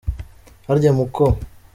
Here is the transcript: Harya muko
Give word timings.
Harya 0.67 0.89
muko 0.97 1.23